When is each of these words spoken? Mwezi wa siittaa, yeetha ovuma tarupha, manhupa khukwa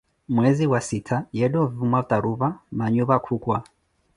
Mwezi 0.37 0.63
wa 0.71 0.79
siittaa, 0.87 1.19
yeetha 1.39 1.59
ovuma 1.65 1.99
tarupha, 2.13 2.49
manhupa 2.81 3.17
khukwa 3.27 3.57